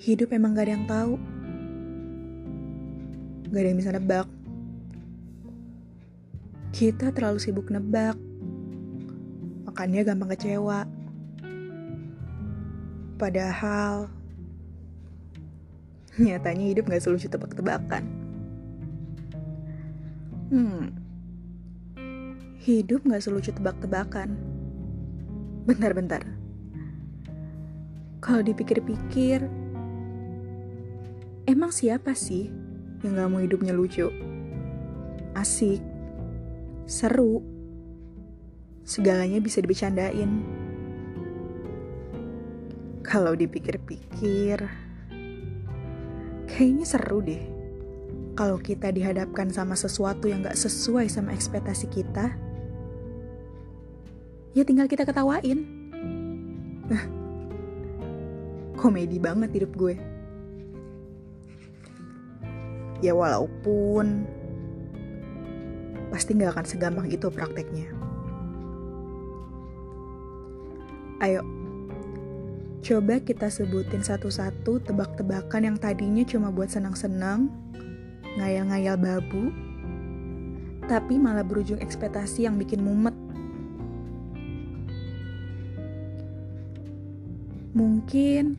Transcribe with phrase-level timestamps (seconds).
[0.00, 1.14] hidup emang gak ada yang tahu.
[3.52, 4.28] Gak ada yang bisa nebak.
[6.72, 8.16] Kita terlalu sibuk nebak.
[9.68, 10.88] Makanya gampang kecewa.
[13.20, 14.08] Padahal
[16.16, 18.08] nyatanya hidup gak selucu tebak-tebakan.
[20.48, 20.96] Hmm,
[22.64, 24.32] hidup gak selucu tebak-tebakan.
[25.68, 26.24] Bentar-bentar.
[28.24, 29.59] Kalau dipikir-pikir,
[31.50, 32.46] emang siapa sih
[33.02, 34.06] yang gak mau hidupnya lucu?
[35.34, 35.82] Asik,
[36.86, 37.42] seru,
[38.86, 40.46] segalanya bisa dibecandain.
[43.02, 44.62] Kalau dipikir-pikir,
[46.46, 47.42] kayaknya seru deh.
[48.38, 52.30] Kalau kita dihadapkan sama sesuatu yang gak sesuai sama ekspektasi kita,
[54.54, 55.66] ya tinggal kita ketawain.
[58.78, 60.09] Komedi banget hidup gue.
[63.00, 64.28] Ya walaupun
[66.12, 67.88] pasti gak akan segampang itu prakteknya.
[71.20, 71.44] Ayo,
[72.80, 77.52] coba kita sebutin satu-satu tebak-tebakan yang tadinya cuma buat senang-senang,
[78.40, 79.52] ngayal-ngayal babu,
[80.88, 83.12] tapi malah berujung ekspektasi yang bikin mumet.
[87.76, 88.58] Mungkin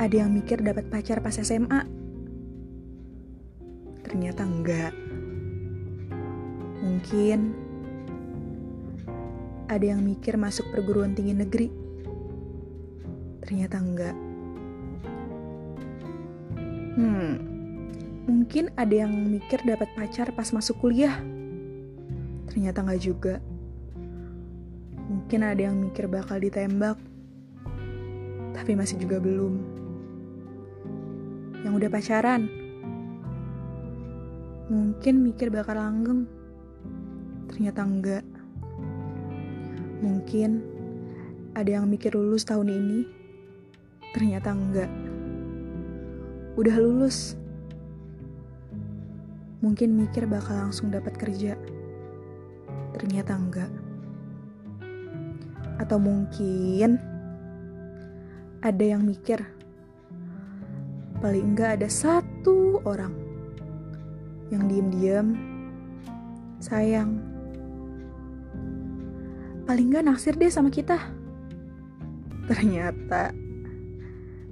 [0.00, 2.01] ada yang mikir dapat pacar pas SMA.
[4.02, 4.92] Ternyata enggak.
[6.82, 7.38] Mungkin
[9.72, 11.68] ada yang mikir masuk perguruan tinggi negeri.
[13.40, 14.16] Ternyata enggak.
[16.92, 17.32] Hmm,
[18.28, 21.16] mungkin ada yang mikir dapat pacar pas masuk kuliah.
[22.52, 23.34] Ternyata enggak juga.
[25.08, 26.96] Mungkin ada yang mikir bakal ditembak,
[28.52, 29.60] tapi masih juga belum.
[31.64, 32.42] Yang udah pacaran,
[34.72, 36.24] mungkin mikir bakal langgeng,
[37.52, 38.24] ternyata enggak.
[40.00, 40.64] Mungkin
[41.52, 43.00] ada yang mikir lulus tahun ini,
[44.16, 44.88] ternyata enggak.
[46.56, 47.36] Udah lulus,
[49.60, 51.52] mungkin mikir bakal langsung dapat kerja,
[52.96, 53.72] ternyata enggak.
[55.76, 56.96] Atau mungkin
[58.64, 59.44] ada yang mikir,
[61.20, 63.21] paling enggak ada satu orang
[64.52, 65.32] yang diem-diem
[66.60, 67.32] sayang
[69.64, 71.00] paling nggak naksir deh sama kita.
[72.44, 73.32] Ternyata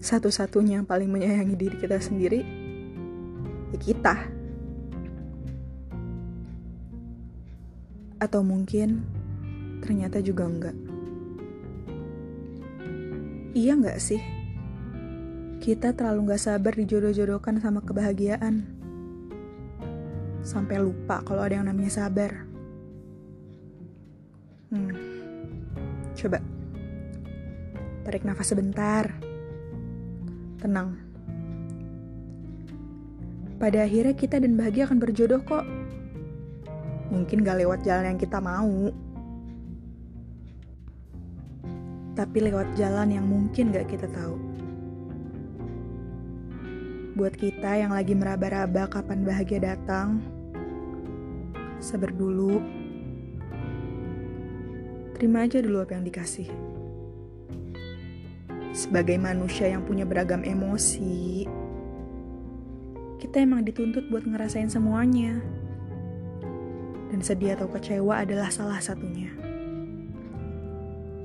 [0.00, 2.40] satu-satunya yang paling menyayangi diri kita sendiri
[3.76, 4.16] ya kita.
[8.16, 9.04] Atau mungkin
[9.84, 10.76] ternyata juga enggak.
[13.52, 14.22] Iya enggak sih?
[15.60, 18.79] Kita terlalu nggak sabar dijodoh-jodohkan sama kebahagiaan.
[20.40, 22.32] Sampai lupa kalau ada yang namanya sabar.
[24.70, 24.94] Hmm.
[26.16, 26.38] Coba.
[28.06, 29.10] Tarik nafas sebentar.
[30.60, 30.96] Tenang.
[33.60, 35.68] Pada akhirnya kita dan bahagia akan berjodoh kok.
[37.12, 38.88] Mungkin gak lewat jalan yang kita mau.
[42.16, 44.59] Tapi lewat jalan yang mungkin gak kita tahu.
[47.20, 50.24] Buat kita yang lagi meraba-raba kapan bahagia datang,
[51.76, 52.64] sabar dulu
[55.20, 56.48] terima aja dulu apa yang dikasih.
[58.72, 61.44] Sebagai manusia yang punya beragam emosi,
[63.20, 65.44] kita emang dituntut buat ngerasain semuanya.
[67.12, 69.28] Dan sedih atau kecewa adalah salah satunya.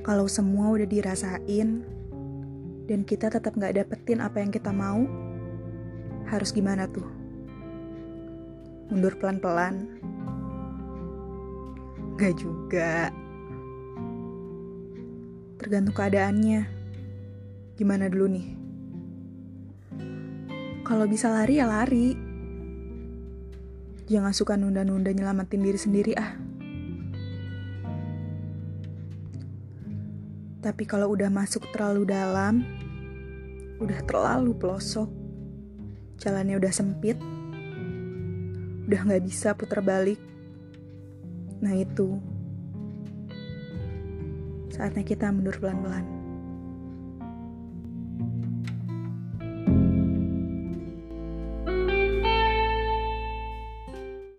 [0.04, 1.88] Kalau semua udah dirasain,
[2.84, 5.25] dan kita tetap gak dapetin apa yang kita mau,
[6.30, 7.06] harus gimana tuh?
[8.90, 9.98] Mundur pelan-pelan?
[12.16, 13.10] Gak juga
[15.66, 16.62] tergantung keadaannya.
[17.74, 18.48] Gimana dulu nih?
[20.86, 22.14] Kalau bisa lari ya lari.
[24.06, 26.38] Jangan suka nunda-nunda nyelamatin diri sendiri ah.
[30.62, 32.62] Tapi kalau udah masuk terlalu dalam,
[33.82, 35.10] udah terlalu pelosok,
[36.26, 37.22] jalannya udah sempit,
[38.90, 40.18] udah nggak bisa putar balik.
[41.62, 42.18] Nah itu
[44.76, 46.15] Saatnya kita mundur pelan-pelan.